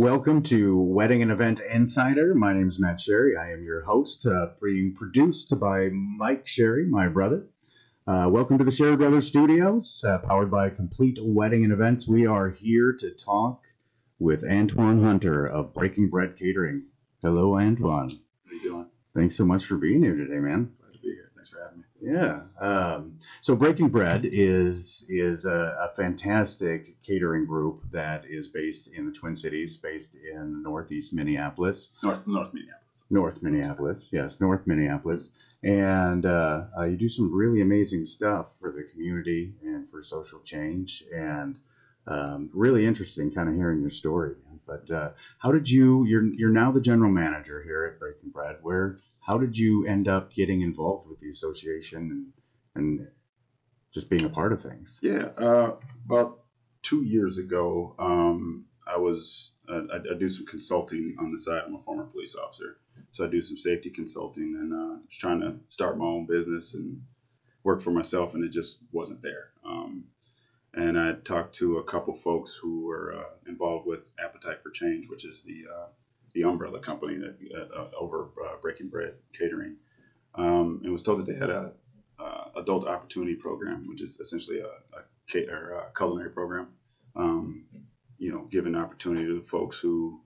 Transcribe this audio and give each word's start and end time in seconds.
Welcome 0.00 0.42
to 0.44 0.80
Wedding 0.80 1.20
and 1.20 1.30
Event 1.30 1.60
Insider. 1.74 2.34
My 2.34 2.54
name 2.54 2.68
is 2.68 2.78
Matt 2.78 3.02
Sherry. 3.02 3.36
I 3.36 3.52
am 3.52 3.62
your 3.62 3.82
host, 3.82 4.24
uh, 4.24 4.52
being 4.62 4.94
produced 4.94 5.52
by 5.60 5.90
Mike 5.92 6.46
Sherry, 6.46 6.86
my 6.86 7.06
brother. 7.06 7.48
Uh, 8.06 8.30
welcome 8.32 8.56
to 8.56 8.64
the 8.64 8.70
Sherry 8.70 8.96
Brothers 8.96 9.26
Studios, 9.26 10.02
uh, 10.02 10.18
powered 10.20 10.50
by 10.50 10.70
Complete 10.70 11.18
Wedding 11.20 11.64
and 11.64 11.72
Events. 11.74 12.08
We 12.08 12.24
are 12.24 12.48
here 12.48 12.94
to 12.94 13.10
talk 13.10 13.64
with 14.18 14.42
Antoine 14.42 15.02
Hunter 15.02 15.46
of 15.46 15.74
Breaking 15.74 16.08
Bread 16.08 16.34
Catering. 16.34 16.84
Hello, 17.20 17.58
Antoine. 17.58 18.20
How 18.46 18.52
you 18.52 18.62
doing? 18.62 18.86
Thanks 19.14 19.36
so 19.36 19.44
much 19.44 19.66
for 19.66 19.76
being 19.76 20.02
here 20.02 20.16
today, 20.16 20.38
man. 20.38 20.72
Glad 20.80 20.94
to 20.94 20.98
be 21.00 21.08
here. 21.08 21.30
Thanks 21.34 21.50
for 21.50 21.62
having 21.62 21.80
me. 21.80 21.84
Yeah. 22.00 22.42
Um, 22.58 23.18
so 23.40 23.54
Breaking 23.54 23.88
Bread 23.88 24.24
is 24.24 25.04
is 25.08 25.44
a, 25.44 25.76
a 25.90 25.94
fantastic 25.96 27.02
catering 27.02 27.46
group 27.46 27.82
that 27.90 28.24
is 28.24 28.48
based 28.48 28.88
in 28.88 29.06
the 29.06 29.12
Twin 29.12 29.36
Cities, 29.36 29.76
based 29.76 30.14
in 30.14 30.62
Northeast 30.62 31.12
Minneapolis, 31.12 31.90
North 32.02 32.26
North 32.26 32.54
Minneapolis. 32.54 33.04
North 33.10 33.42
Minneapolis. 33.42 34.08
Yes, 34.12 34.40
North 34.40 34.66
Minneapolis, 34.66 35.30
and 35.62 36.24
uh, 36.24 36.64
uh, 36.78 36.84
you 36.84 36.96
do 36.96 37.08
some 37.08 37.34
really 37.34 37.60
amazing 37.60 38.06
stuff 38.06 38.52
for 38.60 38.72
the 38.72 38.84
community 38.84 39.54
and 39.62 39.88
for 39.90 40.02
social 40.02 40.40
change, 40.40 41.04
and 41.14 41.58
um, 42.06 42.50
really 42.54 42.86
interesting, 42.86 43.30
kind 43.32 43.48
of 43.48 43.54
hearing 43.54 43.80
your 43.80 43.90
story. 43.90 44.36
But 44.66 44.90
uh, 44.90 45.10
how 45.38 45.50
did 45.52 45.68
you? 45.68 46.04
You're 46.04 46.24
you're 46.24 46.50
now 46.50 46.70
the 46.70 46.80
general 46.80 47.10
manager 47.10 47.62
here 47.62 47.84
at 47.84 47.98
Breaking 47.98 48.30
Bread. 48.30 48.58
Where 48.62 48.98
how 49.20 49.38
did 49.38 49.56
you 49.56 49.86
end 49.86 50.08
up 50.08 50.32
getting 50.32 50.62
involved 50.62 51.08
with 51.08 51.18
the 51.18 51.30
association 51.30 52.10
and 52.10 52.32
and 52.74 53.08
just 53.92 54.08
being 54.08 54.24
a 54.24 54.28
part 54.28 54.52
of 54.52 54.60
things? 54.60 54.98
Yeah, 55.02 55.30
uh, 55.36 55.76
about 56.04 56.40
two 56.82 57.02
years 57.02 57.38
ago, 57.38 57.94
um, 57.98 58.66
I 58.86 58.96
was 58.96 59.52
uh, 59.68 59.82
I, 59.92 59.96
I 59.96 60.18
do 60.18 60.28
some 60.28 60.46
consulting 60.46 61.16
on 61.18 61.32
the 61.32 61.38
side. 61.38 61.62
I'm 61.66 61.74
a 61.74 61.78
former 61.78 62.04
police 62.04 62.34
officer, 62.34 62.78
so 63.10 63.24
I 63.24 63.28
do 63.28 63.40
some 63.40 63.56
safety 63.56 63.90
consulting, 63.90 64.56
and 64.56 64.72
uh, 64.72 64.98
was 65.06 65.16
trying 65.16 65.40
to 65.40 65.56
start 65.68 65.98
my 65.98 66.04
own 66.04 66.26
business 66.26 66.74
and 66.74 67.02
work 67.62 67.80
for 67.80 67.90
myself, 67.90 68.34
and 68.34 68.44
it 68.44 68.50
just 68.50 68.78
wasn't 68.92 69.22
there. 69.22 69.50
Um, 69.64 70.04
and 70.72 70.98
I 70.98 71.12
talked 71.12 71.54
to 71.56 71.78
a 71.78 71.84
couple 71.84 72.14
folks 72.14 72.54
who 72.54 72.86
were 72.86 73.14
uh, 73.16 73.48
involved 73.48 73.86
with 73.86 74.12
Appetite 74.24 74.62
for 74.62 74.70
Change, 74.70 75.08
which 75.08 75.24
is 75.24 75.42
the 75.42 75.64
uh, 75.68 75.86
the 76.34 76.44
umbrella 76.44 76.80
company 76.80 77.16
that 77.16 77.36
uh, 77.74 77.88
over 77.98 78.30
uh, 78.44 78.56
Breaking 78.60 78.88
Bread 78.88 79.14
Catering, 79.36 79.76
um, 80.34 80.80
and 80.82 80.92
was 80.92 81.02
told 81.02 81.18
that 81.18 81.26
they 81.26 81.38
had 81.38 81.50
a 81.50 81.74
uh, 82.18 82.44
adult 82.56 82.86
opportunity 82.86 83.34
program, 83.34 83.86
which 83.86 84.02
is 84.02 84.20
essentially 84.20 84.60
a, 84.60 84.66
a, 84.66 85.02
culinary 85.96 86.30
program. 86.30 86.68
Um, 87.16 87.64
you 88.18 88.32
know, 88.32 88.46
giving 88.50 88.74
opportunity 88.74 89.24
to 89.24 89.40
folks 89.40 89.78
who 89.80 90.20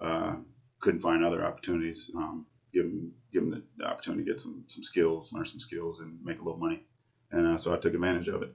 uh, 0.00 0.36
couldn't 0.80 1.00
find 1.00 1.24
other 1.24 1.44
opportunities. 1.44 2.10
Um, 2.16 2.46
give 2.72 2.84
them 2.84 3.12
give 3.32 3.42
them 3.42 3.62
the 3.76 3.84
opportunity 3.84 4.24
to 4.24 4.30
get 4.30 4.40
some 4.40 4.64
some 4.66 4.82
skills, 4.82 5.32
learn 5.32 5.44
some 5.44 5.58
skills, 5.58 6.00
and 6.00 6.18
make 6.24 6.40
a 6.40 6.44
little 6.44 6.58
money. 6.58 6.84
And 7.30 7.46
uh, 7.46 7.58
so 7.58 7.74
I 7.74 7.78
took 7.78 7.94
advantage 7.94 8.28
of 8.28 8.42
it. 8.42 8.54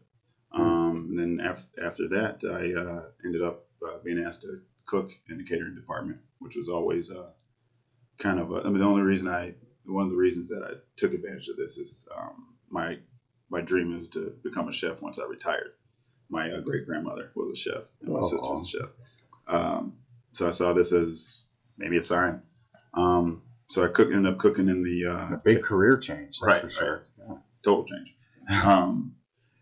Um, 0.52 1.08
and 1.10 1.20
then 1.20 1.46
after, 1.46 1.86
after 1.86 2.08
that, 2.10 2.44
I 2.44 2.80
uh, 2.80 3.06
ended 3.26 3.42
up 3.42 3.66
being 4.04 4.24
asked 4.24 4.42
to 4.42 4.62
cook 4.86 5.12
in 5.30 5.38
the 5.38 5.44
catering 5.44 5.76
department, 5.76 6.20
which 6.40 6.56
was 6.56 6.70
always 6.70 7.10
uh, 7.12 7.30
kind 8.18 8.40
of. 8.40 8.52
A, 8.52 8.62
I 8.62 8.66
mean, 8.66 8.80
the 8.80 8.86
only 8.86 9.02
reason 9.02 9.28
I, 9.28 9.54
one 9.86 10.06
of 10.06 10.12
the 10.12 10.18
reasons 10.18 10.48
that 10.50 10.64
I 10.64 10.74
took 10.96 11.14
advantage 11.14 11.48
of 11.50 11.58
this 11.58 11.78
is 11.78 12.08
um, 12.18 12.56
my 12.70 12.98
my 13.50 13.62
dream 13.62 13.96
is 13.96 14.08
to 14.10 14.34
become 14.44 14.68
a 14.68 14.74
chef 14.74 15.02
once 15.02 15.20
I 15.20 15.26
retired. 15.26 15.72
My 16.30 16.50
uh, 16.52 16.60
great 16.62 16.86
grandmother 16.86 17.32
was 17.36 17.50
a 17.50 17.56
chef, 17.56 17.84
and 18.02 18.14
my 18.14 18.20
Oh. 18.20 18.22
sister 18.22 18.54
was 18.54 18.68
a 18.74 18.78
chef. 18.80 18.90
Um, 19.48 19.94
so 20.32 20.48
I 20.48 20.52
saw 20.52 20.74
this 20.74 20.92
as 20.92 21.44
maybe 21.78 21.98
a 21.98 22.04
sign. 22.04 22.42
Um, 22.94 23.44
so 23.68 23.84
I 23.84 23.88
cook, 23.88 24.10
ended 24.12 24.32
up 24.34 24.40
cooking 24.40 24.70
in 24.70 24.84
the 24.84 25.06
uh, 25.06 25.34
A 25.36 25.42
big 25.44 25.64
career 25.64 25.98
change, 25.98 26.40
that's 26.40 26.42
Right, 26.44 26.62
for 26.62 26.70
sure. 26.70 27.08
Yeah. 27.20 27.36
total 27.64 27.86
change. 27.86 28.16
Um, 28.66 29.16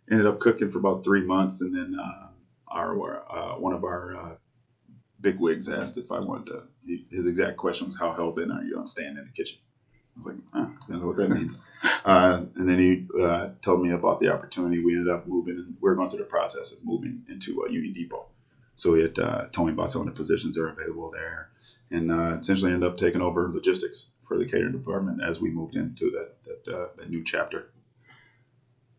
ended 0.10 0.26
up 0.28 0.40
cooking 0.40 0.70
for 0.70 0.80
about 0.80 1.04
three 1.04 1.22
months, 1.22 1.62
and 1.62 1.76
then 1.76 1.96
uh, 2.00 2.30
our 2.68 3.24
uh, 3.32 3.60
one 3.60 3.74
of 3.74 3.84
our 3.84 4.38
uh, 5.22 5.32
big 5.32 5.40
wigs 5.40 5.70
asked 5.70 5.98
if 5.98 6.12
I 6.12 6.20
wanted 6.20 6.48
to. 6.48 6.64
He, 6.86 7.06
his 7.12 7.26
exact 7.26 7.58
question 7.58 7.88
was, 7.88 7.98
"How 7.98 8.14
hell 8.14 8.32
bent 8.32 8.52
are 8.52 8.64
you 8.64 8.78
on 8.78 8.86
staying 8.86 9.18
in 9.18 9.26
the 9.26 9.32
kitchen?" 9.32 9.60
I 10.16 10.20
was 10.20 10.28
like, 10.28 10.44
oh, 10.54 10.76
I 10.90 10.98
know 10.98 11.08
what 11.08 11.18
that 11.18 11.30
means. 11.30 11.58
Uh, 12.04 12.44
and 12.56 12.70
then 12.70 12.80
he 12.80 13.06
uh, 13.22 13.50
told 13.62 13.82
me 13.82 13.92
about 13.92 14.20
the 14.20 14.32
opportunity. 14.32 14.84
We 14.84 14.96
ended 14.96 15.12
up 15.12 15.26
moving, 15.28 15.56
and 15.56 15.76
we 15.80 15.90
are 15.90 15.96
going 15.96 16.10
through 16.10 16.20
the 16.20 16.26
process 16.26 16.72
of 16.72 16.84
moving 16.84 17.24
into 17.30 17.64
a 17.68 17.72
Union 17.72 17.94
Depot. 17.94 18.28
So 18.76 18.96
he 18.96 19.04
had 19.04 19.18
uh, 19.20 19.46
told 19.52 19.68
me 19.68 19.74
about 19.74 19.92
some 19.92 20.02
of 20.02 20.08
the 20.08 20.14
positions 20.14 20.56
that 20.56 20.64
are 20.64 20.70
available 20.70 21.12
there, 21.12 21.50
and 21.90 22.12
uh, 22.12 22.38
essentially 22.40 22.72
ended 22.72 22.90
up 22.90 22.98
taking 22.98 23.22
over 23.22 23.50
logistics 23.54 24.08
for 24.24 24.38
the 24.38 24.46
catering 24.46 24.72
department 24.72 25.24
as 25.24 25.42
we 25.42 25.50
moved 25.50 25.76
into 25.76 26.12
that 26.12 26.44
that, 26.44 26.76
uh, 26.76 26.88
that 26.98 27.10
new 27.10 27.24
chapter. 27.24 27.72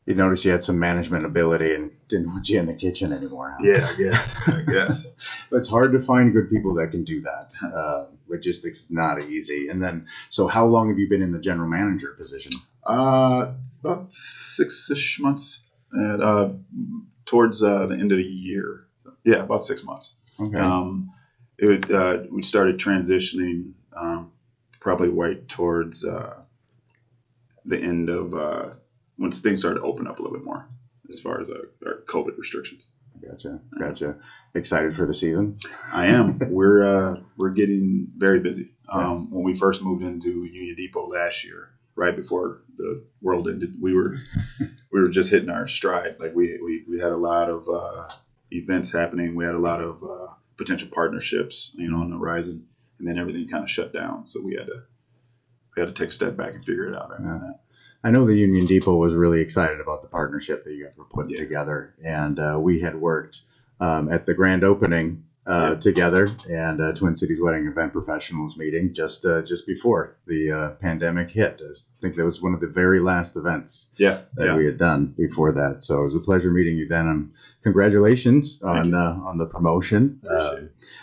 You 0.06 0.16
noticed 0.16 0.44
you 0.44 0.50
had 0.50 0.64
some 0.64 0.78
management 0.80 1.24
ability 1.24 1.74
and 1.74 1.92
didn't 2.08 2.26
want 2.26 2.48
you 2.48 2.58
in 2.58 2.66
the 2.66 2.74
kitchen 2.74 3.12
anymore. 3.12 3.56
huh? 3.56 3.58
Yeah, 3.62 3.88
I 3.88 3.94
guess. 3.96 4.48
I 4.48 4.62
guess. 4.62 5.06
But 5.50 5.58
it's 5.58 5.68
hard 5.68 5.92
to 5.92 6.00
find 6.00 6.32
good 6.32 6.50
people 6.50 6.74
that 6.74 6.90
can 6.90 7.04
do 7.04 7.20
that. 7.20 7.54
Uh, 7.62 8.06
logistics 8.26 8.84
is 8.84 8.90
not 8.90 9.22
easy. 9.22 9.68
And 9.68 9.82
then, 9.82 10.06
so 10.30 10.48
how 10.48 10.64
long 10.64 10.88
have 10.88 10.98
you 10.98 11.08
been 11.08 11.22
in 11.22 11.30
the 11.30 11.38
general 11.38 11.68
manager 11.68 12.14
position? 12.18 12.52
Uh, 12.84 13.52
about 13.84 14.12
six-ish 14.12 15.20
months, 15.20 15.60
and 15.92 16.22
uh, 16.22 16.48
towards 17.26 17.62
uh, 17.62 17.86
the 17.86 17.94
end 17.94 18.10
of 18.12 18.18
the 18.18 18.24
year. 18.24 18.86
So, 19.04 19.12
yeah, 19.24 19.36
about 19.42 19.62
six 19.62 19.84
months. 19.84 20.14
Okay. 20.40 20.58
Um, 20.58 21.12
it 21.58 21.66
would, 21.66 21.92
uh, 21.92 22.22
we 22.30 22.42
started 22.42 22.78
transitioning 22.78 23.74
um, 23.94 24.32
probably 24.80 25.08
right 25.08 25.46
towards 25.48 26.04
uh, 26.04 26.40
the 27.66 27.78
end 27.78 28.08
of 28.08 28.34
uh, 28.34 28.70
once 29.22 29.40
things 29.40 29.60
started 29.60 29.80
to 29.80 29.86
open 29.86 30.06
up 30.06 30.18
a 30.18 30.22
little 30.22 30.36
bit 30.36 30.44
more 30.44 30.68
as 31.08 31.20
far 31.20 31.40
as 31.40 31.48
uh, 31.48 31.54
our 31.86 32.02
COVID 32.06 32.36
restrictions. 32.36 32.88
gotcha. 33.26 33.60
Gotcha. 33.78 34.16
Excited 34.54 34.94
for 34.94 35.06
the 35.06 35.14
season? 35.14 35.58
I 35.92 36.06
am. 36.06 36.38
we're 36.50 36.82
uh, 36.82 37.20
we're 37.36 37.50
getting 37.50 38.08
very 38.16 38.40
busy. 38.40 38.72
Um, 38.88 39.30
When 39.30 39.44
we 39.44 39.54
first 39.54 39.82
moved 39.82 40.02
into 40.02 40.44
Union 40.44 40.74
Depot 40.76 41.06
last 41.06 41.44
year, 41.44 41.70
right 41.94 42.14
before 42.14 42.62
the 42.76 43.04
world 43.22 43.48
ended, 43.48 43.74
we 43.80 43.94
were 43.94 44.16
we 44.92 45.00
were 45.00 45.08
just 45.08 45.30
hitting 45.30 45.50
our 45.50 45.66
stride. 45.66 46.16
Like 46.20 46.34
we 46.34 46.58
we, 46.62 46.84
we 46.88 47.00
had 47.00 47.12
a 47.12 47.16
lot 47.16 47.48
of 47.48 47.66
uh, 47.68 48.08
events 48.50 48.92
happening. 48.92 49.34
We 49.34 49.44
had 49.44 49.54
a 49.54 49.58
lot 49.58 49.80
of 49.80 50.02
uh, 50.02 50.34
potential 50.56 50.88
partnerships, 50.92 51.72
you 51.74 51.90
know, 51.90 51.98
on 51.98 52.10
the 52.10 52.18
horizon, 52.18 52.66
and 52.98 53.08
then 53.08 53.18
everything 53.18 53.48
kind 53.48 53.64
of 53.64 53.70
shut 53.70 53.92
down. 53.92 54.26
So 54.26 54.40
we 54.42 54.54
had 54.54 54.66
to 54.66 54.82
we 55.74 55.80
had 55.80 55.94
to 55.94 56.02
take 56.02 56.10
a 56.10 56.12
step 56.12 56.36
back 56.36 56.54
and 56.54 56.64
figure 56.64 56.88
it 56.88 56.96
out. 56.96 57.12
Yeah. 57.18 57.38
I 58.04 58.10
know 58.10 58.24
the 58.26 58.34
Union 58.36 58.66
Depot 58.66 58.96
was 58.96 59.14
really 59.14 59.40
excited 59.40 59.80
about 59.80 60.02
the 60.02 60.08
partnership 60.08 60.64
that 60.64 60.72
you 60.72 60.84
guys 60.84 60.96
were 60.96 61.04
putting 61.04 61.32
Yeah. 61.34 61.40
together, 61.40 61.94
and 62.04 62.38
uh, 62.38 62.58
we 62.60 62.80
had 62.80 62.96
worked 63.00 63.42
um, 63.80 64.08
at 64.10 64.26
the 64.26 64.34
grand 64.34 64.64
opening 64.64 65.24
uh, 65.44 65.70
Yeah. 65.72 65.80
together 65.80 66.28
and 66.48 66.80
uh, 66.80 66.92
Twin 66.92 67.16
Cities 67.16 67.40
Wedding 67.40 67.66
Event 67.66 67.92
Professionals 67.92 68.56
meeting 68.56 68.92
just 68.94 69.24
uh, 69.24 69.42
just 69.42 69.66
before 69.66 70.16
the 70.26 70.52
uh, 70.52 70.70
pandemic 70.80 71.32
hit. 71.32 71.60
I 71.60 71.74
think 72.00 72.14
that 72.14 72.24
was 72.24 72.40
one 72.40 72.54
of 72.54 72.60
the 72.60 72.68
very 72.68 73.00
last 73.00 73.34
events 73.34 73.88
Yeah, 73.96 74.20
that 74.36 74.46
yeah. 74.46 74.56
we 74.56 74.66
had 74.66 74.78
done 74.78 75.06
before 75.18 75.50
that. 75.52 75.82
So 75.82 75.98
it 76.00 76.04
was 76.04 76.14
a 76.14 76.20
pleasure 76.20 76.52
meeting 76.52 76.76
you 76.76 76.86
then, 76.86 77.08
and 77.08 77.32
congratulations 77.62 78.58
Thank 78.62 78.86
on 78.86 78.94
uh, 78.94 79.18
on 79.24 79.38
the 79.38 79.46
promotion. 79.46 80.20
Uh, 80.28 80.56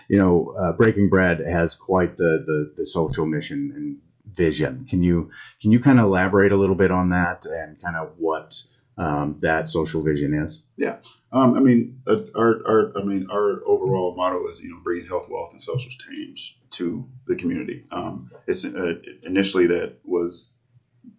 you 0.08 0.18
know, 0.18 0.54
uh, 0.58 0.72
Breaking 0.72 1.10
Bread 1.10 1.40
has 1.42 1.76
quite 1.76 2.16
the, 2.16 2.44
the 2.48 2.74
the 2.78 2.86
social 2.86 3.26
mission 3.26 3.74
and 3.76 3.98
vision. 4.34 4.86
Can 4.90 5.04
you 5.04 5.30
can 5.62 5.72
you 5.72 5.80
kind 5.80 6.00
of 6.00 6.06
elaborate 6.06 6.52
a 6.52 6.58
little 6.58 6.76
bit 6.76 6.92
on 6.92 7.10
that 7.10 7.46
and 7.46 7.82
kind 7.82 7.96
of 7.96 8.14
what 8.18 8.62
um, 8.98 9.38
that 9.42 9.70
social 9.70 10.02
vision 10.02 10.34
is? 10.34 10.64
Yeah, 10.78 10.98
um, 11.32 11.56
I 11.56 11.60
mean, 11.60 12.02
uh, 12.08 12.22
our, 12.36 12.62
our, 12.68 12.98
I 12.98 13.04
mean, 13.04 13.28
our 13.32 13.62
overall 13.68 14.16
motto 14.16 14.48
is, 14.48 14.60
you 14.60 14.72
know, 14.72 14.80
bringing 14.84 15.06
health, 15.06 15.30
wealth, 15.30 15.52
and 15.52 15.62
social 15.62 15.92
change 15.92 16.60
to 16.72 17.08
the 17.28 17.36
community. 17.36 17.86
Um, 17.92 18.30
it's 18.48 18.66
uh, 18.66 18.96
initially 19.24 19.68
that 19.68 19.98
was 20.04 20.56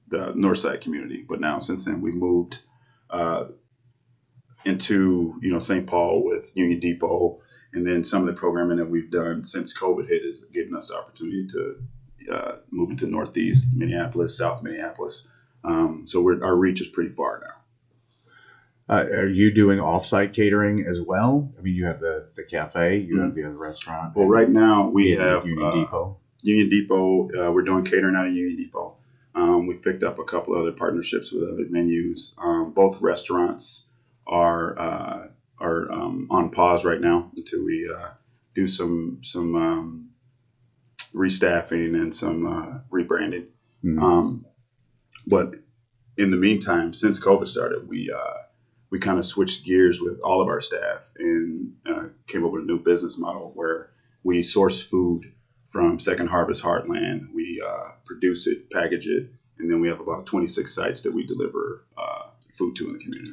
the 0.08 0.32
Northside 0.32 0.80
community, 0.80 1.24
but 1.28 1.40
now 1.40 1.60
since 1.60 1.84
then 1.84 2.00
we've 2.00 2.14
moved 2.14 2.58
uh, 3.10 3.44
into, 4.64 5.38
you 5.40 5.52
know, 5.52 5.60
St. 5.60 5.86
Paul 5.86 6.24
with 6.24 6.50
Union 6.56 6.80
Depot, 6.80 7.40
and 7.72 7.86
then 7.86 8.02
some 8.02 8.22
of 8.22 8.26
the 8.26 8.32
programming 8.32 8.78
that 8.78 8.90
we've 8.90 9.12
done 9.12 9.44
since 9.44 9.76
COVID 9.78 10.08
hit 10.08 10.24
is 10.24 10.44
giving 10.52 10.74
us 10.74 10.88
the 10.88 10.96
opportunity 10.96 11.46
to 11.52 11.80
uh, 12.30 12.56
move 12.70 12.90
into 12.90 13.06
Northeast 13.06 13.68
Minneapolis, 13.74 14.36
South 14.36 14.62
Minneapolis. 14.62 15.22
Um, 15.64 16.04
so 16.06 16.20
we're, 16.20 16.42
our 16.42 16.56
reach 16.56 16.80
is 16.80 16.88
pretty 16.88 17.10
far 17.10 17.40
now. 17.42 17.54
Uh, 18.88 19.04
are 19.18 19.28
you 19.28 19.52
doing 19.52 19.78
offsite 19.78 20.32
catering 20.32 20.84
as 20.84 21.00
well? 21.00 21.48
I 21.56 21.62
mean, 21.62 21.74
you 21.74 21.84
have 21.86 22.00
the 22.00 22.26
the 22.34 22.42
cafe, 22.42 22.96
you 22.96 23.14
Mm-hmm. 23.14 23.24
have 23.24 23.34
the 23.34 23.44
other 23.44 23.56
restaurant. 23.56 24.16
Well, 24.16 24.26
right 24.26 24.48
now 24.48 24.88
we 24.88 25.12
have 25.12 25.46
Union 25.46 25.64
uh, 25.64 25.72
Depot. 25.72 26.16
Union 26.42 26.68
Depot. 26.68 27.28
Uh, 27.38 27.52
we're 27.52 27.62
doing 27.62 27.84
catering 27.84 28.16
out 28.16 28.26
of 28.26 28.32
Union 28.32 28.56
Depot. 28.56 28.94
Um, 29.34 29.66
we've 29.68 29.80
picked 29.80 30.02
up 30.02 30.18
a 30.18 30.24
couple 30.24 30.56
other 30.56 30.72
partnerships 30.72 31.30
with 31.30 31.44
other 31.44 31.64
venues. 31.66 32.32
Um, 32.38 32.72
both 32.72 33.00
restaurants 33.00 33.84
are 34.26 34.76
uh, 34.76 35.28
are 35.60 35.92
um, 35.92 36.26
on 36.30 36.50
pause 36.50 36.84
right 36.84 37.00
now 37.00 37.30
until 37.36 37.64
we 37.64 37.88
uh, 37.88 38.08
do 38.54 38.66
some 38.66 39.18
some 39.22 39.54
um, 39.54 40.09
restaffing 41.14 41.94
and 41.94 42.14
some 42.14 42.46
uh, 42.46 42.78
rebranding. 42.92 43.46
Mhm. 43.84 44.00
Um, 44.02 44.46
but 45.26 45.54
in 46.16 46.30
the 46.30 46.36
meantime, 46.36 46.92
since 46.92 47.22
COVID 47.22 47.48
started, 47.48 47.88
we 47.88 48.10
uh, 48.10 48.34
we 48.90 48.98
kind 48.98 49.18
of 49.18 49.24
switched 49.24 49.64
gears 49.64 50.00
with 50.00 50.20
all 50.20 50.40
of 50.40 50.48
our 50.48 50.60
staff 50.60 51.10
and 51.18 51.72
uh, 51.86 52.06
came 52.26 52.44
up 52.44 52.52
with 52.52 52.62
a 52.62 52.66
new 52.66 52.78
business 52.78 53.18
model 53.18 53.52
where 53.54 53.90
we 54.22 54.42
source 54.42 54.82
food 54.82 55.32
from 55.66 56.00
Second 56.00 56.28
Harvest 56.28 56.62
Heartland. 56.62 57.32
We 57.32 57.62
uh, 57.66 57.92
produce 58.04 58.46
it, 58.46 58.70
package 58.70 59.06
it, 59.06 59.30
and 59.58 59.70
then 59.70 59.80
we 59.80 59.88
have 59.88 60.00
about 60.00 60.26
26 60.26 60.74
sites 60.74 61.00
that 61.02 61.12
we 61.14 61.24
deliver 61.24 61.86
uh, 61.96 62.30
food 62.52 62.74
to 62.76 62.88
in 62.88 62.94
the 62.94 62.98
community. 62.98 63.32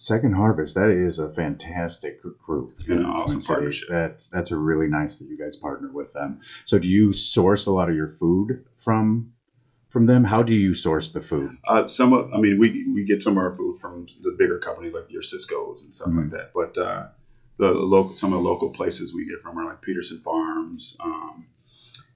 Second 0.00 0.34
Harvest, 0.34 0.76
that 0.76 0.90
is 0.90 1.18
a 1.18 1.28
fantastic 1.28 2.22
group. 2.22 2.70
It's 2.70 2.84
been 2.84 2.98
an 2.98 3.06
awesome 3.06 3.42
partnership. 3.42 3.88
That, 3.88 4.24
that's 4.30 4.52
a 4.52 4.56
really 4.56 4.86
nice 4.86 5.16
that 5.16 5.26
you 5.26 5.36
guys 5.36 5.56
partner 5.56 5.90
with 5.92 6.12
them. 6.12 6.40
So, 6.66 6.78
do 6.78 6.86
you 6.86 7.12
source 7.12 7.66
a 7.66 7.72
lot 7.72 7.90
of 7.90 7.96
your 7.96 8.06
food 8.06 8.64
from 8.76 9.32
from 9.88 10.06
them? 10.06 10.22
How 10.22 10.44
do 10.44 10.54
you 10.54 10.72
source 10.72 11.08
the 11.08 11.20
food? 11.20 11.56
Uh, 11.66 11.88
some 11.88 12.12
of, 12.12 12.32
I 12.32 12.38
mean, 12.38 12.60
we, 12.60 12.86
we 12.94 13.02
get 13.02 13.24
some 13.24 13.32
of 13.32 13.38
our 13.38 13.52
food 13.52 13.80
from 13.80 14.06
the 14.22 14.36
bigger 14.38 14.60
companies 14.60 14.94
like 14.94 15.10
your 15.10 15.22
Sysco's 15.22 15.82
and 15.82 15.92
stuff 15.92 16.12
like 16.14 16.30
that. 16.30 16.52
But 16.54 16.78
uh, 16.78 17.08
the 17.56 17.72
local, 17.72 18.14
some 18.14 18.32
of 18.32 18.40
the 18.40 18.48
local 18.48 18.70
places 18.70 19.12
we 19.12 19.26
get 19.26 19.40
from 19.40 19.58
are 19.58 19.64
like 19.64 19.82
Peterson 19.82 20.20
Farms, 20.20 20.96
um, 21.00 21.48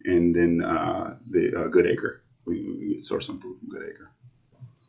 and 0.04 0.36
then 0.36 0.62
uh, 0.62 1.16
the 1.28 1.64
uh, 1.64 1.66
Good 1.66 1.86
Acre. 1.86 2.22
We, 2.44 2.76
we 2.78 3.00
source 3.00 3.26
some 3.26 3.40
food 3.40 3.58
from 3.58 3.70
Good 3.70 3.82
Acre. 3.82 4.08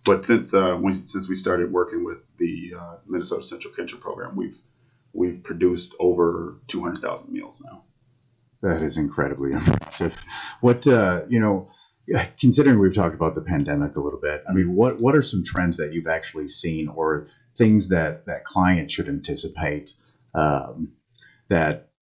But 0.05 0.25
since 0.25 0.53
uh, 0.53 0.77
we, 0.81 0.94
since 1.05 1.29
we 1.29 1.35
started 1.35 1.71
working 1.71 2.03
with 2.03 2.17
the 2.38 2.73
uh, 2.77 2.95
Minnesota 3.07 3.44
Central 3.44 3.73
Kitchen 3.73 4.00
Program, 4.00 4.35
we've 4.35 4.57
we've 5.13 5.41
produced 5.44 5.95
over 6.00 6.55
two 6.67 6.81
hundred 6.81 7.01
thousand 7.01 7.31
meals 7.31 7.61
now. 7.63 7.83
That 8.61 8.81
is 8.81 8.97
incredibly 8.97 9.53
impressive. 9.53 10.21
What 10.61 10.85
uh, 10.88 11.23
you 11.29 11.39
know, 11.39 11.69
considering 12.39 12.79
we've 12.79 12.94
talked 12.94 13.15
about 13.15 13.35
the 13.35 13.41
pandemic 13.41 13.95
a 13.95 14.01
little 14.01 14.19
bit, 14.19 14.44
I 14.50 14.53
mean, 14.53 14.75
what 14.75 15.00
what 15.00 15.15
are 15.15 15.21
some 15.21 15.44
trends 15.44 15.77
that 15.77 15.94
you've 15.94 16.07
actually 16.07 16.49
seen, 16.49 16.89
or 16.89 17.27
things 17.56 17.88
that 17.89 18.25
that 18.25 18.44
clients 18.44 18.94
should 18.94 19.07
anticipate 19.07 19.94
um, 20.35 20.94
that 21.47 21.93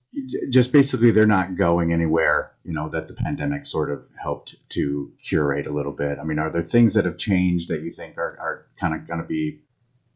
just 0.49 0.71
basically 0.71 1.11
they're 1.11 1.25
not 1.25 1.55
going 1.55 1.93
anywhere? 1.93 2.53
You 2.63 2.73
know, 2.73 2.89
that 2.89 3.07
the 3.07 3.13
pandemic 3.13 3.65
sort 3.65 3.91
of 3.91 4.05
helped 4.21 4.55
to 4.69 5.11
curate 5.23 5.67
a 5.67 5.71
little 5.71 5.91
bit. 5.91 6.19
I 6.19 6.23
mean, 6.23 6.39
are 6.39 6.49
there 6.49 6.61
things 6.61 6.93
that 6.93 7.05
have 7.05 7.17
changed 7.17 7.69
that 7.69 7.81
you 7.81 7.91
think 7.91 8.17
are, 8.17 8.37
are 8.39 8.67
kind 8.77 8.93
of 8.93 9.07
going 9.07 9.21
to 9.21 9.25
be 9.25 9.61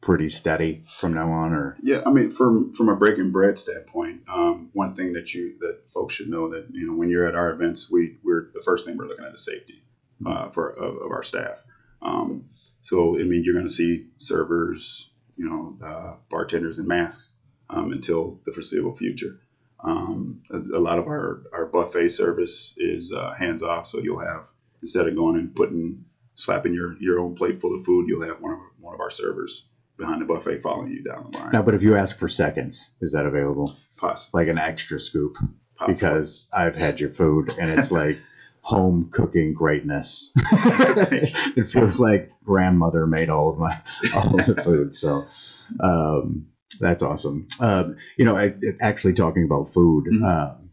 pretty 0.06 0.30
steady 0.30 0.83
from 0.95 1.13
now 1.13 1.30
on, 1.31 1.51
or 1.51 1.75
Yeah, 1.81 2.01
I 2.06 2.12
mean, 2.12 2.30
from 2.30 2.74
from 2.74 2.89
a 2.89 2.95
breaking 2.95 3.31
bread 3.31 3.57
standpoint, 3.57 4.21
um, 4.31 4.69
one 4.74 4.94
thing 4.94 5.13
that 5.13 5.33
you 5.33 5.57
that 5.59 5.89
folks 5.89 6.13
should 6.13 6.30
know 6.30 6.50
that 6.50 6.68
you 6.71 6.86
know 6.86 6.94
when 6.94 7.09
you're 7.09 7.27
at 7.27 7.36
our 7.36 7.51
events, 7.51 7.89
we 7.89 8.18
we're 8.24 8.51
the 8.53 8.62
first 8.62 8.86
thing 8.86 8.98
we're 8.98 9.07
looking 9.07 9.25
at 9.25 9.33
is 9.33 9.44
safety 9.44 9.83
uh, 10.25 10.50
for 10.50 10.69
of, 10.69 10.95
of 10.98 11.12
our 11.12 11.24
staff. 11.24 11.63
Um, 12.01 12.45
so 12.81 13.19
I 13.19 13.24
mean, 13.24 13.44
you're 13.44 13.56
going 13.56 13.65
to 13.65 13.71
see 13.71 14.06
servers, 14.19 15.09
you 15.36 15.50
know, 15.50 15.77
uh, 15.86 16.15
bartenders 16.30 16.77
in 16.77 16.88
masks 16.88 17.36
um, 17.69 17.91
until 17.91 18.39
the 18.45 18.51
foreseeable 18.51 18.95
future. 18.95 19.39
Um, 19.85 20.41
a, 20.51 20.57
a 20.57 20.79
lot 20.79 20.99
of 20.99 21.07
our, 21.07 21.43
our 21.53 21.67
buffet 21.67 22.09
service 22.09 22.73
is 22.77 23.13
uh, 23.13 23.33
hands 23.33 23.61
off, 23.61 23.85
so 23.87 23.99
you'll 23.99 24.19
have 24.19 24.51
instead 24.81 25.07
of 25.07 25.15
going 25.15 25.35
and 25.35 25.55
putting 25.55 26.05
slapping 26.35 26.73
your, 26.73 26.95
your 26.99 27.19
own 27.19 27.35
plate 27.35 27.61
full 27.61 27.75
of 27.75 27.85
food, 27.85 28.07
you'll 28.07 28.23
have 28.23 28.41
one 28.41 28.53
of 28.53 28.59
one 28.79 28.93
of 28.93 28.99
our 28.99 29.11
servers 29.11 29.67
behind 29.97 30.21
the 30.21 30.25
buffet 30.25 30.59
following 30.61 30.91
you 30.91 31.03
down 31.03 31.29
the 31.31 31.37
line. 31.37 31.51
no? 31.53 31.63
But 31.63 31.73
if 31.73 31.83
you 31.83 31.95
ask 31.95 32.17
for 32.17 32.27
seconds, 32.27 32.91
is 33.01 33.13
that 33.13 33.25
available? 33.25 33.75
Possibly. 33.97 34.41
Like 34.41 34.51
an 34.51 34.57
extra 34.57 34.99
scoop? 34.99 35.37
Possibly. 35.75 35.93
because 35.93 36.49
I've 36.53 36.75
had 36.75 36.99
your 36.99 37.09
food 37.09 37.53
and 37.59 37.69
it's 37.69 37.91
like 38.03 38.17
home 38.61 39.09
cooking 39.11 39.53
greatness. 39.53 40.31
it 40.35 41.65
feels 41.69 41.99
like 41.99 42.31
grandmother 42.43 43.05
made 43.05 43.29
all 43.29 43.49
of 43.49 43.57
my 43.59 43.77
all 44.15 44.39
of 44.39 44.45
the 44.45 44.61
food. 44.61 44.95
So 44.95 45.25
um, 45.79 46.47
that's 46.80 47.04
awesome. 47.04 47.48
Um, 47.60 47.95
you 48.18 48.25
know, 48.25 48.36
I, 48.36 48.54
actually 48.81 49.13
talking 49.13 49.44
about 49.44 49.69
food. 49.69 50.06
Mhm. 50.06 50.24
Um, 50.24 50.69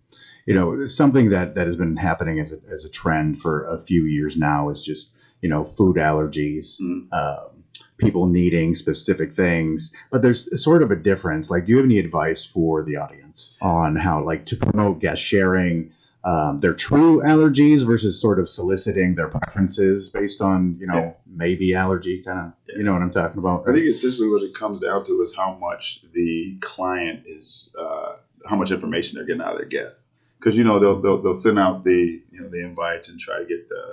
you 0.47 0.55
know, 0.55 0.87
something 0.87 1.31
that 1.31 1.55
that 1.55 1.67
has 1.67 1.77
been 1.77 1.97
happening 1.97 2.41
as 2.41 2.53
a, 2.53 2.57
as 2.73 2.85
a 2.85 2.91
trend 2.91 3.41
for 3.41 3.65
a 3.67 3.79
few 3.79 4.05
years 4.05 4.37
now 4.37 4.69
is 4.71 4.85
just 4.85 5.15
you 5.41 5.49
know 5.49 5.65
food 5.65 5.97
allergies. 5.97 6.81
Mhm. 6.81 7.13
Um, 7.13 7.63
people 7.99 8.27
needing 8.27 8.75
specific 8.75 9.33
things 9.33 9.93
but 10.11 10.23
there's 10.23 10.61
sort 10.61 10.83
of 10.83 10.91
a 10.91 10.97
difference 10.97 11.51
like 11.51 11.67
do 11.67 11.71
you 11.71 11.77
have 11.77 11.85
any 11.87 11.99
advice 12.01 12.45
for 12.45 12.83
the 12.83 12.97
audience 12.97 13.57
on 13.63 13.95
how 13.95 14.25
like 14.25 14.45
to 14.45 14.57
promote 14.57 14.99
guest 14.99 15.23
sharing 15.23 15.93
um, 16.25 16.61
their 16.61 16.73
true 16.75 17.21
allergies 17.23 17.85
versus 17.85 18.21
sort 18.21 18.39
of 18.39 18.49
soliciting 18.49 19.17
their 19.17 19.29
preferences 19.29 20.09
based 20.09 20.41
on 20.41 20.77
you 20.79 20.87
know 20.87 20.95
Yeah. 20.95 21.13
maybe 21.27 21.75
allergy 21.75 22.23
kind 22.23 22.39
of 22.39 22.53
you 22.77 22.85
know 22.85 22.93
what 22.93 23.03
i'm 23.03 23.11
talking 23.11 23.39
about 23.39 23.69
I 23.69 23.73
think 23.73 23.87
essentially 23.87 24.29
what 24.29 24.43
it 24.43 24.55
comes 24.55 24.79
down 24.81 25.05
to 25.05 25.21
is 25.23 25.35
how 25.35 25.55
much 25.61 26.05
the 26.13 26.57
client 26.61 27.25
is, 27.27 27.75
uh, 27.79 28.13
how 28.49 28.57
much 28.57 28.71
information 28.71 29.17
they're 29.17 29.27
getting 29.27 29.43
out 29.43 29.53
of 29.53 29.59
their 29.59 29.69
guests. 29.69 30.13
Because 30.39 30.57
you 30.59 30.65
know 30.65 30.79
they'll, 30.81 31.01
they'll 31.01 31.21
they'll 31.23 31.35
send 31.35 31.59
out 31.59 31.85
the 31.85 32.21
you 32.33 32.41
know 32.41 32.49
the 32.49 32.61
invites 32.65 33.09
and 33.09 33.19
try 33.21 33.39
to 33.39 33.45
get 33.45 33.69
the 33.69 33.85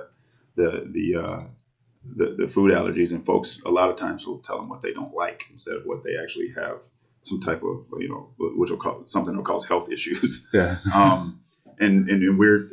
the 0.56 0.70
the 0.92 1.16
uh, 1.24 1.44
the, 2.16 2.36
the 2.40 2.48
food 2.48 2.72
allergies, 2.72 3.12
and 3.12 3.24
folks 3.26 3.62
a 3.66 3.70
lot 3.70 3.90
of 3.90 3.96
times 3.98 4.26
will 4.26 4.40
tell 4.40 4.58
them 4.58 4.68
what 4.70 4.82
they 4.82 4.92
don't 4.94 5.14
like 5.14 5.44
instead 5.52 5.76
of 5.76 5.84
what 5.86 6.04
they 6.04 6.16
actually 6.22 6.50
have 6.56 6.78
some 7.24 7.40
type 7.40 7.62
of 7.64 7.86
you 8.00 8.10
know 8.10 8.32
which 8.58 8.72
will 8.72 8.78
cause 8.78 9.12
something 9.12 9.36
that 9.36 9.46
cause 9.46 9.66
health 9.68 9.92
issues. 9.92 10.48
yeah 10.54 10.78
um, 10.96 11.40
and, 11.80 12.10
and 12.10 12.24
and 12.24 12.38
we're 12.40 12.70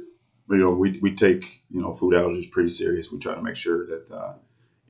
you 0.49 0.59
know 0.59 0.71
we, 0.71 0.99
we 1.01 1.15
take 1.15 1.63
you 1.71 1.81
know 1.81 1.93
food 1.93 2.15
allergies 2.15 2.51
pretty 2.51 2.71
serious. 2.71 3.11
We 3.11 3.19
try 3.19 3.35
to 3.35 3.43
make 3.43 3.57
sure 3.57 3.87
that 3.87 4.11
uh, 4.15 4.35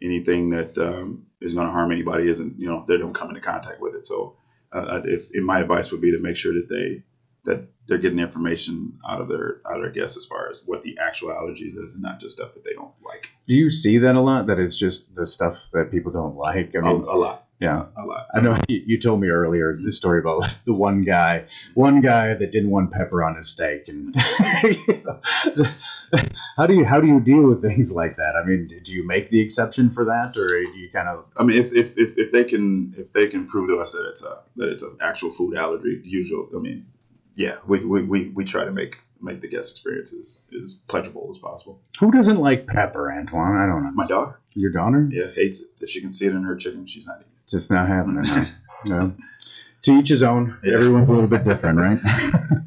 anything 0.02 0.50
that 0.50 0.76
um, 0.78 1.26
is 1.40 1.54
going 1.54 1.66
to 1.66 1.72
harm 1.72 1.92
anybody 1.92 2.28
isn't 2.28 2.58
you 2.58 2.68
know 2.68 2.84
they 2.86 2.96
don't 2.96 3.14
come 3.14 3.28
into 3.28 3.40
contact 3.40 3.80
with 3.80 3.94
it. 3.94 4.06
So 4.06 4.36
uh, 4.72 5.02
if, 5.04 5.28
if 5.32 5.42
my 5.42 5.60
advice 5.60 5.92
would 5.92 6.00
be 6.00 6.10
to 6.12 6.18
make 6.18 6.36
sure 6.36 6.52
that 6.54 6.68
they 6.68 7.02
that 7.44 7.68
they're 7.86 7.98
getting 7.98 8.18
information 8.18 8.98
out 9.08 9.20
of 9.20 9.28
their 9.28 9.60
out 9.68 9.76
of 9.76 9.82
their 9.82 9.90
guests 9.92 10.16
as 10.16 10.26
far 10.26 10.50
as 10.50 10.62
what 10.66 10.82
the 10.82 10.98
actual 11.00 11.28
allergies 11.28 11.76
is 11.76 11.94
and 11.94 12.02
not 12.02 12.20
just 12.20 12.36
stuff 12.36 12.52
that 12.54 12.64
they 12.64 12.72
don't 12.72 12.92
like. 13.04 13.30
do 13.46 13.54
you 13.54 13.70
see 13.70 13.98
that 13.98 14.16
a 14.16 14.20
lot 14.20 14.46
that 14.48 14.58
it's 14.58 14.78
just 14.78 15.14
the 15.14 15.24
stuff 15.24 15.70
that 15.72 15.90
people 15.90 16.12
don't 16.12 16.36
like 16.36 16.74
i 16.74 16.78
A, 16.78 16.82
mean 16.82 17.02
a 17.02 17.16
lot, 17.16 17.45
yeah 17.60 17.86
a 17.96 18.04
lot. 18.04 18.26
I 18.34 18.40
know 18.40 18.56
you, 18.68 18.82
you 18.86 18.98
told 18.98 19.20
me 19.20 19.28
earlier 19.28 19.76
the 19.76 19.92
story 19.92 20.20
about 20.20 20.58
the 20.64 20.72
one 20.72 21.02
guy, 21.02 21.46
one 21.74 22.00
guy 22.00 22.34
that 22.34 22.52
didn't 22.52 22.70
want 22.70 22.92
pepper 22.92 23.22
on 23.22 23.36
his 23.36 23.48
steak, 23.48 23.88
and 23.88 24.14
how 26.56 26.66
do 26.66 26.74
you 26.74 26.84
how 26.84 27.00
do 27.00 27.06
you 27.06 27.20
deal 27.20 27.48
with 27.48 27.62
things 27.62 27.92
like 27.92 28.16
that? 28.16 28.34
I 28.36 28.46
mean, 28.46 28.68
do 28.84 28.92
you 28.92 29.06
make 29.06 29.30
the 29.30 29.40
exception 29.40 29.90
for 29.90 30.04
that, 30.04 30.36
or 30.36 30.46
do 30.46 30.78
you 30.78 30.90
kind 30.90 31.08
of 31.08 31.24
I 31.36 31.44
mean, 31.44 31.58
if, 31.58 31.72
if, 31.72 31.96
if, 31.96 32.18
if 32.18 32.32
they 32.32 32.44
can 32.44 32.94
if 32.96 33.12
they 33.12 33.26
can 33.26 33.46
prove 33.46 33.68
to 33.68 33.76
us 33.76 33.92
that 33.92 34.06
it's 34.08 34.22
a 34.22 34.38
that 34.56 34.68
it's 34.68 34.82
an 34.82 34.96
actual 35.00 35.30
food 35.30 35.56
allergy, 35.56 36.00
usual. 36.04 36.48
I 36.54 36.58
mean, 36.58 36.86
yeah, 37.36 37.58
we, 37.66 37.84
we, 37.84 38.02
we, 38.02 38.28
we 38.30 38.44
try 38.44 38.64
to 38.64 38.72
make 38.72 39.00
make 39.20 39.40
the 39.40 39.48
guest 39.48 39.70
experience 39.72 40.12
as, 40.12 40.40
as 40.62 40.74
pleasurable 40.88 41.26
as 41.30 41.38
possible. 41.38 41.80
who 42.00 42.10
doesn't 42.10 42.38
like 42.38 42.66
pepper, 42.66 43.12
Antoine? 43.12 43.56
I 43.56 43.66
don't 43.66 43.82
know. 43.84 43.90
My 43.92 44.06
daughter, 44.06 44.40
Your 44.54 44.70
daughter 44.70 45.08
yeah, 45.10 45.30
hates 45.34 45.60
it. 45.60 45.68
If 45.80 45.90
she 45.90 46.00
can 46.00 46.10
see 46.10 46.26
it 46.26 46.32
in 46.34 46.42
her 46.42 46.56
chicken, 46.56 46.86
she's 46.86 47.06
not 47.06 47.16
eating. 47.20 47.32
it. 47.44 47.50
just 47.50 47.70
not 47.70 47.88
having 47.88 48.18
it. 48.18 48.26
Huh? 48.28 48.44
no. 48.86 49.14
To 49.82 49.92
each 49.98 50.08
his 50.08 50.22
own. 50.22 50.56
Yeah. 50.64 50.74
Everyone's 50.74 51.08
a 51.08 51.12
little 51.14 51.28
bit 51.28 51.44
different, 51.44 51.78
right? 51.78 52.00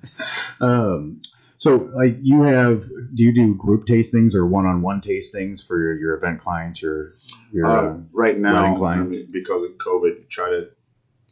um, 0.61 1.21
so, 1.57 1.75
like, 1.75 2.17
you 2.21 2.43
have 2.43 2.83
do 3.13 3.23
you 3.23 3.33
do 3.33 3.53
group 3.55 3.85
tastings 3.85 4.33
or 4.35 4.45
one-on-one 4.45 5.01
tastings 5.01 5.65
for 5.65 5.77
your, 5.77 5.97
your 5.99 6.15
event 6.15 6.39
clients? 6.39 6.81
Your 6.81 7.15
your 7.51 7.65
Uh, 7.65 7.71
uh, 7.93 7.97
right 8.13 8.37
now, 8.37 8.73
clients. 8.75 9.19
because 9.19 9.63
of 9.63 9.71
COVID, 9.71 10.29
try 10.29 10.49
to 10.49 10.69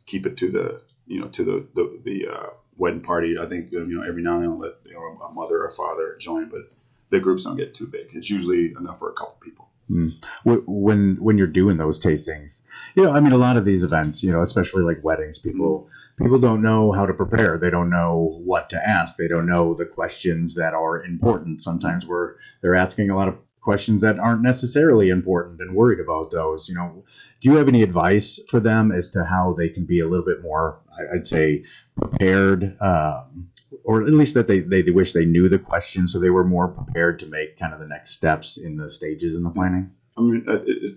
keep 0.06 0.26
it 0.26 0.36
to 0.38 0.50
the 0.52 0.82
you 1.06 1.20
know 1.22 1.28
to 1.30 1.44
the 1.46 1.66
the, 1.76 2.00
the 2.04 2.28
uh, 2.28 2.50
wedding 2.78 3.02
party. 3.02 3.38
I 3.40 3.46
think 3.46 3.72
you 3.72 3.86
know 3.86 4.04
every 4.08 4.22
now 4.22 4.36
and 4.36 4.44
then 4.44 4.50
I'll 4.52 4.60
let 4.60 4.74
you 4.86 4.94
know, 4.94 5.26
a 5.26 5.32
mother 5.32 5.64
or 5.64 5.70
father 5.70 6.16
join, 6.20 6.50
but 6.50 6.62
the 7.10 7.20
groups 7.20 7.44
don't 7.44 7.58
get 7.58 7.74
too 7.74 7.88
big. 7.88 8.08
It's 8.14 8.30
usually 8.30 8.74
enough 8.80 9.00
for 9.00 9.10
a 9.10 9.14
couple 9.14 9.38
people. 9.42 9.70
Hmm. 9.88 10.10
Wh- 10.44 10.68
when 10.68 11.16
when 11.22 11.38
you're 11.38 11.48
doing 11.48 11.78
those 11.78 11.98
tastings 11.98 12.62
you 12.96 13.04
know 13.04 13.12
i 13.12 13.22
mean 13.22 13.32
a 13.32 13.38
lot 13.38 13.56
of 13.56 13.64
these 13.64 13.84
events 13.84 14.22
you 14.22 14.34
know 14.34 14.42
especially 14.42 14.84
like 14.84 15.02
weddings 15.02 15.40
people 15.40 15.88
mm-hmm. 15.88 16.26
people 16.26 16.40
don't 16.40 16.62
know 16.62 16.92
how 16.92 17.06
to 17.06 17.14
prepare 17.14 17.58
they 17.58 17.70
don't 17.70 17.90
know 17.90 18.42
what 18.44 18.70
to 18.72 18.86
ask 18.86 19.16
they 19.16 19.30
don't 19.30 19.46
know 19.46 19.74
the 19.74 19.86
questions 19.86 20.56
that 20.56 20.74
are 20.74 21.02
important 21.06 21.64
sometimes 21.64 22.06
we're 22.06 22.36
they're 22.62 22.76
asking 22.76 23.10
a 23.10 23.16
lot 23.16 23.30
of 23.30 23.38
questions 23.62 24.02
that 24.02 24.20
aren't 24.20 24.42
necessarily 24.42 25.08
important 25.08 25.62
and 25.62 25.74
worried 25.74 26.02
about 26.02 26.32
those 26.32 26.68
you 26.68 26.76
know 26.76 27.06
do 27.40 27.50
you 27.50 27.56
have 27.56 27.70
any 27.70 27.82
advice 27.82 28.42
for 28.50 28.60
them 28.60 28.92
as 28.92 29.10
to 29.10 29.24
how 29.24 29.54
they 29.54 29.70
can 29.70 29.86
be 29.86 30.02
a 30.02 30.08
little 30.08 30.26
bit 30.26 30.42
more 30.42 30.82
i'd 31.14 31.26
say 31.26 31.64
prepared 31.98 32.76
um, 32.82 33.50
or 33.84 34.02
at 34.02 34.08
least 34.08 34.34
that 34.34 34.48
they, 34.48 34.60
they, 34.60 34.82
they 34.82 34.92
wish 34.92 35.14
they 35.14 35.26
knew 35.26 35.50
the 35.50 35.60
question 35.60 36.08
so 36.08 36.20
they 36.20 36.30
were 36.30 36.44
more 36.44 36.68
prepared 36.68 37.20
to 37.20 37.26
make 37.26 37.58
kind 37.58 37.74
of 37.74 37.80
the 37.80 37.88
next 37.88 38.12
steps 38.12 38.58
in 38.58 38.78
the 38.78 38.90
stages 38.90 39.36
in 39.36 39.44
the 39.44 39.50
planning 39.50 39.92
I 40.18 40.22
mean, 40.22 40.46
uh, 40.48 40.60
it, 40.66 40.96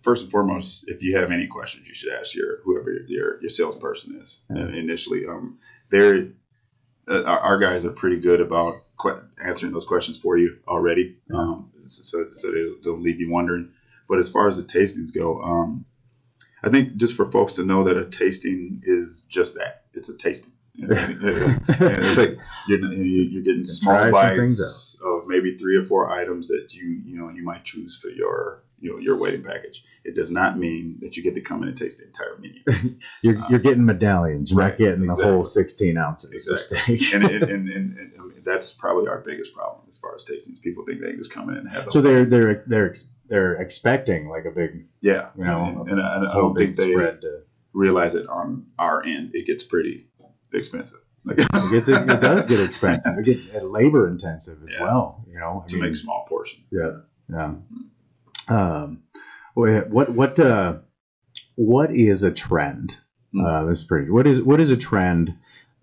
first 0.00 0.22
and 0.24 0.30
foremost, 0.30 0.84
if 0.88 1.02
you 1.02 1.16
have 1.16 1.30
any 1.32 1.46
questions, 1.46 1.88
you 1.88 1.94
should 1.94 2.12
ask 2.12 2.34
your 2.34 2.58
whoever 2.62 2.92
your 3.06 3.40
your 3.40 3.48
salesperson 3.48 4.20
is 4.20 4.42
Yeah. 4.54 4.64
uh, 4.64 4.68
initially. 4.68 5.24
Um, 5.26 5.58
they're 5.90 6.28
uh, 7.08 7.22
our, 7.24 7.38
our 7.38 7.58
guys 7.58 7.86
are 7.86 7.90
pretty 7.90 8.18
good 8.20 8.42
about 8.42 8.74
que- 9.00 9.22
answering 9.42 9.72
those 9.72 9.86
questions 9.86 10.20
for 10.20 10.36
you 10.36 10.58
already. 10.68 11.16
Yeah. 11.30 11.38
Um, 11.38 11.70
so 11.86 12.26
so 12.32 12.52
they 12.52 12.64
don't 12.82 13.02
leave 13.02 13.18
you 13.18 13.30
wondering. 13.30 13.70
But 14.06 14.18
as 14.18 14.28
far 14.28 14.46
as 14.46 14.58
the 14.58 14.62
tastings 14.62 15.08
go, 15.14 15.40
um, 15.40 15.86
I 16.64 16.70
think 16.70 16.96
just 16.96 17.14
for 17.14 17.30
folks 17.30 17.54
to 17.54 17.64
know 17.64 17.84
that 17.84 17.96
a 17.96 18.04
tasting 18.06 18.80
is 18.84 19.26
just 19.28 19.54
that. 19.54 19.84
It's 19.92 20.08
a 20.08 20.16
tasting. 20.16 20.52
And 20.76 20.90
it's 20.92 22.18
like 22.18 22.36
you're, 22.68 22.80
you're 22.92 23.42
getting 23.42 23.64
small 23.64 24.10
bites 24.10 24.96
of 25.04 25.26
maybe 25.28 25.56
three 25.56 25.76
or 25.76 25.84
four 25.84 26.10
items 26.10 26.48
that 26.48 26.68
you 26.72 27.00
you 27.04 27.16
know 27.16 27.28
you 27.30 27.44
might 27.44 27.64
choose 27.64 27.96
for 27.98 28.08
your 28.08 28.64
you 28.80 28.90
know 28.92 28.98
your 28.98 29.16
wedding 29.16 29.42
package. 29.44 29.84
It 30.04 30.16
does 30.16 30.30
not 30.32 30.58
mean 30.58 30.98
that 31.00 31.16
you 31.16 31.22
get 31.22 31.34
to 31.36 31.40
come 31.40 31.62
in 31.62 31.68
and 31.68 31.76
taste 31.76 31.98
the 31.98 32.06
entire 32.06 32.36
menu. 32.40 32.96
You're, 33.22 33.38
Uh, 33.38 33.48
you're 33.48 33.58
getting 33.60 33.84
medallions. 33.84 34.50
You're 34.50 34.60
right, 34.60 34.70
not 34.70 34.78
getting 34.78 35.06
the 35.06 35.14
whole 35.14 35.44
16 35.44 35.96
ounces 35.96 36.48
of 36.48 36.58
steak. 36.58 37.14
and, 37.14 37.24
and, 37.24 37.42
and, 37.54 37.68
and, 37.70 37.96
and 37.98 38.12
that's 38.44 38.72
probably 38.72 39.08
our 39.08 39.20
biggest 39.20 39.54
problem 39.54 39.84
as 39.88 39.96
far 39.98 40.14
as 40.14 40.24
tastings. 40.24 40.60
People 40.60 40.84
think 40.84 41.00
they 41.00 41.08
can 41.08 41.18
just 41.18 41.32
come 41.32 41.50
in 41.50 41.56
and 41.56 41.68
have. 41.68 41.90
so 41.90 42.00
they're 42.00 42.24
they're 42.24 42.62
they're 42.66 42.88
ex- 42.88 43.08
they're 43.28 43.54
expecting 43.54 44.28
like 44.28 44.44
a 44.44 44.50
big 44.50 44.86
yeah, 45.00 45.30
you 45.36 45.44
know, 45.44 45.64
and, 45.80 45.90
and 45.90 46.00
I, 46.02 46.16
and 46.16 46.28
I 46.28 46.34
don't 46.34 46.54
think 46.54 46.76
they 46.76 46.92
spread. 46.92 47.20
To, 47.22 47.42
realize 47.72 48.14
it 48.14 48.26
on 48.28 48.66
our 48.78 49.04
end. 49.04 49.32
It 49.34 49.46
gets 49.46 49.64
pretty 49.64 50.06
expensive. 50.52 51.00
Like, 51.24 51.38
it, 51.40 51.48
gets, 51.72 51.88
it, 51.88 52.08
it 52.08 52.20
does 52.20 52.46
get 52.46 52.60
expensive. 52.60 53.18
It 53.18 53.24
get 53.24 53.64
labor 53.64 54.06
intensive 54.06 54.62
as 54.62 54.74
Yeah. 54.74 54.82
well. 54.82 55.24
You 55.26 55.40
know, 55.40 55.62
I 55.64 55.66
to 55.68 55.74
mean, 55.76 55.84
make 55.86 55.96
small 55.96 56.26
portions. 56.28 56.62
Yeah, 56.70 56.98
yeah. 57.28 57.54
Um, 58.48 59.02
what 59.54 60.10
what 60.10 60.38
uh, 60.38 60.78
what 61.56 61.90
is 61.90 62.22
a 62.22 62.30
trend? 62.30 62.98
Hmm. 63.32 63.44
Uh, 63.44 63.64
this 63.64 63.78
is 63.80 63.84
pretty. 63.84 64.10
What 64.10 64.26
is 64.26 64.42
what 64.42 64.60
is 64.60 64.70
a 64.70 64.76
trend 64.76 65.34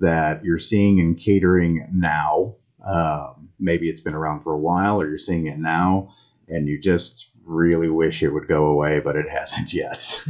that 0.02 0.44
you're 0.44 0.58
seeing 0.58 1.00
in 1.00 1.16
catering 1.16 1.88
now? 1.92 2.56
Um, 2.86 3.50
maybe 3.60 3.90
it's 3.90 4.02
been 4.02 4.16
around 4.16 4.42
for 4.42 4.54
a 4.54 4.60
while, 4.60 5.00
or 5.02 5.08
you're 5.08 5.18
seeing 5.18 5.48
it 5.48 5.58
now, 5.58 6.14
and 6.48 6.68
you 6.68 6.80
just 6.80 7.32
really 7.46 7.90
wish 7.90 8.22
it 8.22 8.30
would 8.30 8.48
go 8.48 8.66
away, 8.66 9.00
but 9.00 9.16
it 9.16 9.30
hasn't 9.30 9.74
yet. 9.74 10.24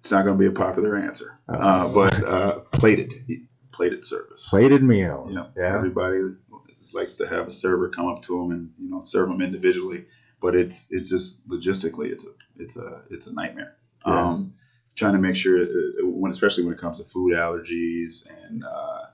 It's 0.00 0.12
not 0.12 0.24
going 0.24 0.38
to 0.38 0.40
be 0.40 0.46
a 0.46 0.52
popular 0.52 0.96
answer, 0.96 1.38
uh, 1.48 1.88
but 1.88 2.14
uh, 2.24 2.58
plated, 2.72 3.12
plated 3.72 4.04
service. 4.04 4.48
plated 4.48 4.82
meals. 4.82 5.28
You 5.28 5.34
know, 5.34 5.44
yeah, 5.56 5.74
everybody 5.74 6.20
likes 6.92 7.16
to 7.16 7.26
have 7.26 7.48
a 7.48 7.50
server 7.50 7.88
come 7.88 8.06
up 8.06 8.22
to 8.22 8.38
them 8.40 8.50
and 8.52 8.70
you 8.78 8.88
know 8.88 9.00
serve 9.00 9.28
them 9.28 9.42
individually, 9.42 10.06
but 10.40 10.54
it's 10.54 10.88
it's 10.90 11.10
just 11.10 11.46
logistically 11.48 12.10
it's 12.12 12.24
a 12.24 12.30
it's 12.58 12.76
a 12.76 13.02
it's 13.10 13.26
a 13.26 13.34
nightmare. 13.34 13.76
Yeah. 14.06 14.28
Um, 14.28 14.54
trying 14.96 15.12
to 15.12 15.18
make 15.18 15.36
sure 15.36 15.62
uh, 15.62 15.66
when 16.02 16.30
especially 16.30 16.64
when 16.64 16.74
it 16.74 16.80
comes 16.80 16.98
to 16.98 17.04
food 17.04 17.34
allergies 17.34 18.26
and 18.44 18.64
uh, 18.64 19.06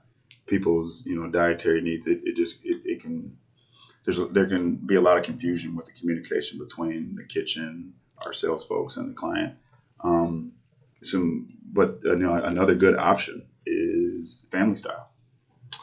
people's 0.47 1.05
you 1.05 1.21
know 1.21 1.29
dietary 1.29 1.83
needs, 1.83 2.07
it, 2.07 2.21
it 2.25 2.37
just 2.37 2.65
it, 2.65 2.81
it 2.85 3.03
can 3.03 3.37
there's 4.05 4.21
there 4.31 4.47
can 4.47 4.77
be 4.77 4.95
a 4.95 5.01
lot 5.01 5.19
of 5.19 5.25
confusion 5.25 5.77
with 5.77 5.87
the 5.87 5.93
communication 5.93 6.59
between 6.59 7.15
the 7.17 7.25
kitchen, 7.25 7.95
our 8.25 8.33
sales 8.33 8.65
folks, 8.65 8.97
and 8.97 9.11
the 9.11 9.15
client. 9.15 9.55
Um, 10.03 10.53
some, 11.03 11.59
but 11.73 12.01
uh, 12.05 12.17
you 12.17 12.25
know, 12.25 12.35
another 12.35 12.75
good 12.75 12.97
option 12.97 13.47
is 13.67 14.49
family 14.51 14.77
style. 14.77 15.12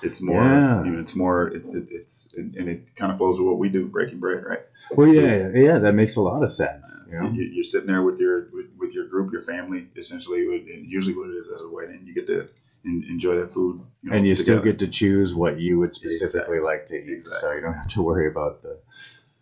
It's 0.01 0.21
more, 0.21 0.41
Yeah. 0.43 0.83
you 0.83 0.91
know, 0.91 0.99
it's 0.99 1.15
more, 1.15 1.47
it, 1.47 1.65
it, 1.65 1.87
it's, 1.89 2.33
and, 2.37 2.55
and 2.55 2.69
it 2.69 2.95
kind 2.95 3.11
of 3.11 3.17
flows 3.17 3.39
with 3.39 3.47
what 3.47 3.57
we 3.57 3.69
do, 3.69 3.87
breaking 3.87 4.19
bread, 4.19 4.43
right? 4.45 4.59
well, 4.95 5.07
yeah, 5.07 5.49
yeah, 5.53 5.77
that 5.77 5.93
makes 5.93 6.15
a 6.15 6.21
lot 6.21 6.41
of 6.41 6.49
sense. 6.49 7.05
You 7.11 7.19
know? 7.19 7.29
You, 7.29 7.43
you're 7.43 7.63
sitting 7.63 7.87
there 7.87 8.01
with 8.01 8.19
your 8.19 8.47
with, 8.53 8.67
with 8.77 8.93
your 8.93 9.05
group, 9.05 9.31
your 9.31 9.41
family, 9.41 9.87
essentially, 9.95 10.39
usually 10.85 11.15
what 11.15 11.29
it 11.29 11.33
is 11.33 11.49
as 11.49 11.61
a 11.61 11.67
wedding, 11.69 12.03
you 12.05 12.13
get 12.13 12.27
to 12.27 12.47
en- 12.85 13.05
enjoy 13.09 13.35
that 13.35 13.53
food, 13.53 13.81
know, 14.03 14.15
and 14.15 14.25
you 14.25 14.35
still 14.35 14.61
get 14.61 14.79
to 14.79 14.87
choose 14.87 15.35
what 15.35 15.57
you 15.57 15.79
would 15.79 15.93
specifically 15.95 16.57
Exactly. 16.57 16.59
like 16.59 16.85
to 16.87 16.95
eat, 16.95 17.21
so 17.21 17.51
you 17.51 17.61
don't 17.61 17.73
have 17.73 17.87
to 17.89 18.01
worry 18.01 18.27
about 18.27 18.61
the 18.61 18.79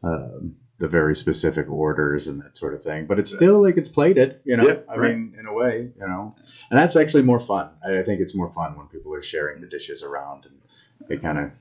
um, 0.04 0.56
the 0.80 0.88
very 0.88 1.16
specific 1.16 1.68
orders 1.70 2.28
and 2.28 2.40
that 2.42 2.56
sort 2.56 2.74
of 2.74 2.84
thing. 2.84 3.06
But 3.08 3.18
it's 3.20 3.34
still 3.34 3.62
like 3.62 3.78
it's 3.78 3.90
plated, 3.90 4.40
you 4.46 4.56
know. 4.58 4.68
Yeah, 4.68 4.80
I 4.90 4.96
right. 4.98 5.16
mean, 5.16 5.36
in 5.40 5.46
a 5.48 5.54
way, 5.54 5.92
you 6.00 6.08
know, 6.08 6.36
and 6.70 6.80
that's 6.80 6.96
actually 6.96 7.24
more 7.24 7.40
fun. 7.40 7.72
I, 7.86 8.00
I 8.00 8.04
think 8.04 8.22
it's 8.22 8.36
more 8.36 8.52
fun 8.52 8.78
when 8.78 8.88
people 8.88 9.14
are 9.14 9.22
sharing 9.22 9.62
the 9.62 9.68
dishes 9.68 10.04
around, 10.04 10.46
and 10.46 10.56
it 11.10 11.22
kind 11.22 11.40
of 11.40 11.52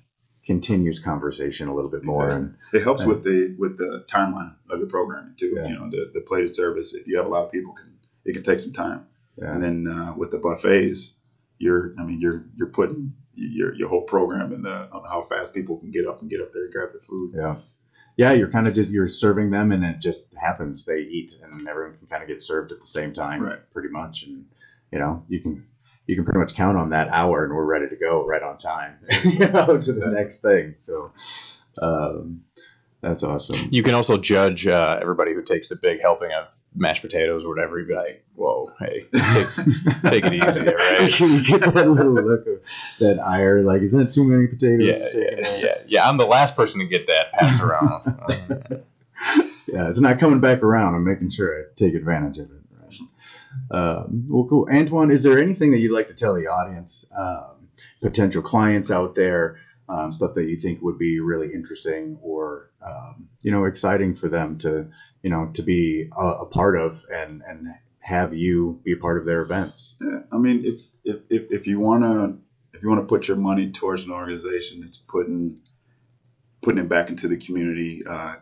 continues 0.44 0.98
conversation 0.98 1.66
a 1.68 1.74
little 1.74 1.90
bit 1.90 2.04
more. 2.04 2.26
Exactly. 2.26 2.46
And 2.46 2.56
It 2.74 2.82
helps 2.84 3.02
Yeah. 3.02 3.08
with 3.08 3.24
the 3.24 3.56
with 3.58 3.78
the 3.78 4.04
timeline 4.06 4.54
of 4.70 4.80
the 4.80 4.86
programming 4.86 5.34
too. 5.36 5.54
Yeah. 5.56 5.66
You 5.68 5.74
know, 5.78 5.90
the, 5.90 6.10
the 6.14 6.20
plated 6.20 6.54
service. 6.54 6.94
If 6.94 7.06
you 7.06 7.16
have 7.16 7.26
a 7.26 7.28
lot 7.30 7.44
of 7.44 7.50
people, 7.52 7.72
can 7.74 7.94
it 8.24 8.32
can 8.34 8.42
take 8.42 8.58
some 8.60 8.72
time. 8.72 9.06
yeah, 9.40 9.52
And 9.54 9.62
then 9.62 9.86
uh, 9.88 10.14
with 10.16 10.30
the 10.30 10.38
buffets, 10.38 11.14
you're 11.58 11.94
I 11.98 12.04
mean 12.04 12.20
you're 12.20 12.44
you're 12.54 12.68
putting 12.68 13.14
your 13.34 13.74
your 13.74 13.88
whole 13.88 14.02
program 14.02 14.52
in 14.52 14.62
the 14.62 14.88
on 14.92 15.04
how 15.08 15.22
fast 15.22 15.54
people 15.54 15.78
can 15.78 15.90
get 15.90 16.06
up 16.06 16.20
and 16.20 16.30
get 16.30 16.40
up 16.40 16.52
there 16.52 16.64
and 16.64 16.72
grab 16.72 16.90
their 16.92 17.00
food. 17.00 17.32
yeah. 17.34 17.56
Yeah, 18.16 18.32
you're 18.32 18.50
kind 18.50 18.66
of 18.66 18.74
just 18.74 18.90
you're 18.90 19.08
serving 19.08 19.50
them, 19.50 19.72
and 19.72 19.84
it 19.84 20.00
just 20.00 20.32
happens 20.34 20.84
they 20.84 21.00
eat, 21.00 21.34
and 21.42 21.68
everyone 21.68 21.98
can 21.98 22.06
kind 22.06 22.22
of 22.22 22.28
get 22.28 22.42
served 22.42 22.72
at 22.72 22.80
the 22.80 22.86
same 22.86 23.12
time, 23.12 23.42
Right. 23.42 23.58
pretty 23.72 23.90
much. 23.90 24.24
And 24.24 24.46
you 24.90 24.98
know, 24.98 25.24
you 25.28 25.40
can 25.40 25.66
you 26.06 26.14
can 26.16 26.24
pretty 26.24 26.38
much 26.38 26.54
count 26.54 26.78
on 26.78 26.90
that 26.90 27.08
hour, 27.08 27.44
and 27.44 27.54
we're 27.54 27.64
ready 27.64 27.88
to 27.88 27.96
go 27.96 28.24
right 28.26 28.42
on 28.42 28.56
time, 28.58 28.98
you 29.24 29.38
know, 29.40 29.78
to 29.78 29.92
the 29.92 30.10
next 30.14 30.40
thing. 30.40 30.74
So 30.78 31.12
um, 31.82 32.42
that's 33.02 33.22
awesome. 33.22 33.68
You 33.70 33.82
can 33.82 33.94
also 33.94 34.16
judge 34.16 34.66
uh, 34.66 34.98
everybody 35.00 35.34
who 35.34 35.42
takes 35.42 35.68
the 35.68 35.76
big 35.76 36.00
helping 36.00 36.30
of 36.32 36.46
mashed 36.76 37.02
potatoes 37.02 37.44
or 37.44 37.48
whatever. 37.48 37.78
You'd 37.78 37.88
be 37.88 37.94
like, 37.94 38.24
"Whoa, 38.34 38.70
hey, 38.78 39.06
take, 39.14 39.48
take 40.02 40.24
it 40.26 40.34
easy, 40.34 40.60
there, 40.60 40.76
right?" 41.00 41.20
you 41.20 41.42
get 41.42 41.62
that 41.74 41.90
little 41.90 42.12
look 42.12 42.46
of 42.46 42.60
that 43.00 43.18
ire, 43.20 43.62
like, 43.62 43.82
isn't 43.82 44.08
it 44.08 44.12
too 44.12 44.24
many 44.24 44.46
potatoes? 44.46 44.86
Yeah, 44.86 45.08
yeah, 45.14 45.58
yeah, 45.58 45.74
yeah. 45.86 46.08
I'm 46.08 46.16
the 46.16 46.26
last 46.26 46.56
person 46.56 46.80
to 46.80 46.86
get 46.86 47.06
that 47.06 47.32
pass 47.32 47.60
around. 47.60 48.84
Yeah, 49.68 49.88
it's 49.90 50.00
not 50.00 50.18
coming 50.18 50.40
back 50.40 50.62
around. 50.62 50.94
I'm 50.94 51.04
making 51.04 51.30
sure 51.30 51.58
I 51.58 51.62
take 51.74 51.94
advantage 51.94 52.38
of 52.38 52.50
it. 52.50 52.60
Right? 52.80 53.00
Um, 53.70 54.26
well, 54.28 54.44
cool. 54.44 54.68
Antoine, 54.72 55.10
is 55.10 55.22
there 55.22 55.38
anything 55.38 55.72
that 55.72 55.78
you'd 55.78 55.92
like 55.92 56.06
to 56.06 56.14
tell 56.14 56.34
the 56.34 56.46
audience, 56.46 57.04
um, 57.16 57.68
potential 58.00 58.42
clients 58.42 58.90
out 58.90 59.14
there, 59.16 59.58
um, 59.88 60.12
stuff 60.12 60.34
that 60.34 60.44
you 60.44 60.56
think 60.56 60.82
would 60.82 60.98
be 60.98 61.20
really 61.20 61.52
interesting 61.52 62.18
or 62.22 62.70
um, 62.84 63.28
you 63.42 63.50
know 63.50 63.64
exciting 63.64 64.14
for 64.14 64.28
them 64.28 64.58
to 64.58 64.88
you 65.22 65.30
know 65.30 65.50
to 65.54 65.62
be 65.62 66.08
a, 66.16 66.24
a 66.24 66.46
part 66.46 66.76
of 66.76 67.04
and 67.12 67.42
and 67.46 67.68
have 68.06 68.32
you 68.32 68.80
be 68.84 68.92
a 68.92 68.96
part 68.96 69.18
of 69.18 69.26
their 69.26 69.42
events? 69.42 69.96
Yeah, 70.00 70.20
I 70.32 70.38
mean, 70.38 70.64
if 70.64 70.92
if 71.04 71.22
if, 71.28 71.50
if 71.50 71.66
you 71.66 71.80
wanna 71.80 72.36
if 72.72 72.82
you 72.82 72.88
wanna 72.88 73.04
put 73.04 73.26
your 73.26 73.36
money 73.36 73.70
towards 73.70 74.04
an 74.04 74.12
organization 74.12 74.80
that's 74.80 74.98
putting 74.98 75.60
putting 76.62 76.84
it 76.84 76.88
back 76.88 77.10
into 77.10 77.26
the 77.26 77.36
community, 77.36 78.04
uh, 78.06 78.36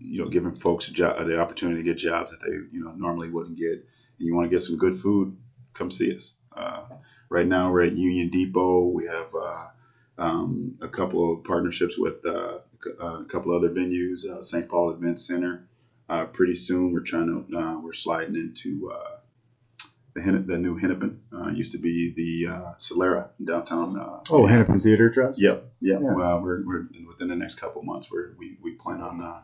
you 0.00 0.22
know, 0.22 0.28
giving 0.28 0.52
folks 0.52 0.88
job, 0.88 1.24
the 1.24 1.40
opportunity 1.40 1.78
to 1.78 1.84
get 1.84 1.96
jobs 1.96 2.32
that 2.32 2.40
they 2.40 2.52
you 2.76 2.84
know 2.84 2.92
normally 2.96 3.30
wouldn't 3.30 3.56
get, 3.56 3.72
and 3.72 4.26
you 4.26 4.34
want 4.34 4.44
to 4.44 4.50
get 4.50 4.60
some 4.60 4.76
good 4.76 4.98
food, 4.98 5.36
come 5.72 5.90
see 5.90 6.12
us. 6.12 6.34
Uh, 6.56 6.82
right 7.28 7.46
now, 7.46 7.70
we're 7.70 7.84
at 7.84 7.96
Union 7.96 8.28
Depot. 8.28 8.86
We 8.86 9.06
have 9.06 9.32
uh, 9.34 9.66
um, 10.18 10.76
a 10.80 10.88
couple 10.88 11.32
of 11.32 11.44
partnerships 11.44 11.98
with 11.98 12.24
uh, 12.26 12.58
a 13.00 13.24
couple 13.24 13.56
other 13.56 13.70
venues, 13.70 14.24
uh, 14.26 14.42
St. 14.42 14.68
Paul 14.68 14.90
Event 14.90 15.18
Center. 15.20 15.68
Uh, 16.08 16.26
pretty 16.26 16.54
soon, 16.54 16.92
we're 16.92 17.00
trying 17.00 17.26
to 17.48 17.58
uh, 17.58 17.78
we're 17.80 17.92
sliding 17.92 18.34
into. 18.36 18.90
Uh, 18.92 19.10
the, 20.14 20.44
the 20.46 20.56
new 20.56 20.76
Hennepin 20.76 21.20
uh, 21.32 21.48
used 21.48 21.72
to 21.72 21.78
be 21.78 22.12
the 22.14 22.52
uh, 22.52 22.74
Solera 22.78 23.30
in 23.40 23.46
downtown. 23.46 23.98
Uh, 23.98 24.20
Oh, 24.30 24.46
Hennepin 24.46 24.78
Theater 24.78 25.10
Trust. 25.10 25.42
Yep, 25.42 25.72
yep. 25.80 26.00
Yeah. 26.00 26.14
Well, 26.14 26.40
we're, 26.40 26.64
we're 26.64 26.86
within 27.08 27.26
the 27.26 27.34
next 27.34 27.56
couple 27.56 27.82
months. 27.82 28.12
We're, 28.12 28.32
we 28.38 28.56
we 28.62 28.74
plan 28.74 29.00
on 29.00 29.20
uh, 29.20 29.40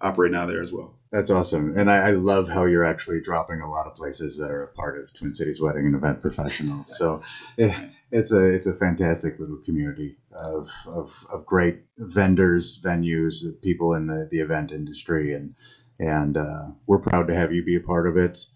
operating 0.00 0.36
out 0.36 0.48
there 0.48 0.60
as 0.60 0.72
well. 0.72 0.94
That's 1.12 1.30
awesome, 1.30 1.78
and 1.78 1.88
I, 1.88 2.08
I 2.08 2.10
love 2.10 2.48
how 2.48 2.64
you're 2.64 2.84
actually 2.84 3.20
dropping 3.20 3.60
a 3.60 3.70
lot 3.70 3.86
of 3.86 3.94
places 3.94 4.36
that 4.38 4.50
are 4.50 4.64
a 4.64 4.68
part 4.68 4.98
of 4.98 5.12
Twin 5.12 5.32
Cities 5.32 5.60
Wedding 5.60 5.86
and 5.86 5.94
Event 5.94 6.20
Professionals. 6.20 6.98
So 6.98 7.22
eh, 7.56 7.72
it's 8.14 8.30
a 8.30 8.44
it's 8.44 8.66
a 8.66 8.74
fantastic 8.74 9.40
little 9.40 9.56
community 9.56 10.16
of 10.32 10.70
of, 10.86 11.26
of 11.32 11.44
great 11.44 11.80
vendors, 11.98 12.80
venues, 12.80 13.42
people 13.60 13.92
in 13.92 14.06
the, 14.06 14.28
the 14.30 14.38
event 14.38 14.70
industry, 14.70 15.34
and 15.34 15.54
and 15.98 16.36
uh, 16.36 16.68
we're 16.86 17.00
proud 17.00 17.26
to 17.26 17.34
have 17.34 17.52
you 17.52 17.64
be 17.64 17.74
a 17.74 17.80
part 17.80 18.06
of 18.06 18.16
it. 18.16 18.46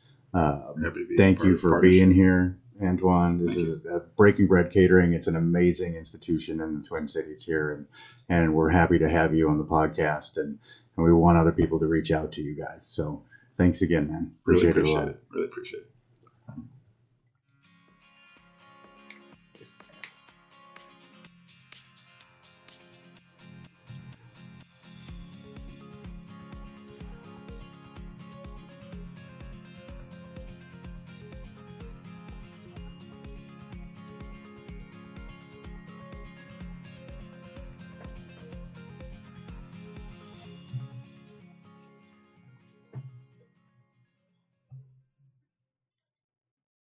Be 1.09 1.17
thank 1.17 1.43
you 1.43 1.57
for 1.57 1.81
being 1.81 2.13
here, 2.13 2.57
Antoine. 2.81 3.39
This 3.39 3.57
is 3.57 3.85
uh, 3.87 4.01
Breaking 4.17 4.47
Bread 4.47 4.71
Catering. 4.71 5.13
It's 5.13 5.27
an 5.27 5.35
amazing 5.35 5.97
institution 5.97 6.61
in 6.61 6.81
the 6.81 6.87
Twin 6.87 7.09
Cities 7.09 7.45
here, 7.45 7.73
and 7.73 7.87
and 8.29 8.55
we're 8.55 8.71
happy 8.71 9.01
to 9.01 9.09
have 9.09 9.35
you 9.35 9.51
on 9.51 9.59
the 9.59 9.65
podcast, 9.65 10.37
and, 10.37 10.61
and 10.97 11.05
we 11.05 11.13
want 11.13 11.37
other 11.37 11.53
people 11.53 11.81
to 11.81 11.87
reach 11.87 12.13
out 12.13 12.31
to 12.33 12.43
you 12.43 12.55
guys. 12.55 12.87
So 12.87 13.25
thanks 13.57 13.83
again, 13.83 14.09
man. 14.09 14.37
Really 14.45 14.69
Appreciate, 14.69 14.89
it 14.89 14.97
a 14.97 15.01
lot. 15.01 15.09
it. 15.09 15.23
Really 15.33 15.47
appreciate 15.47 15.81
it. 15.81 15.91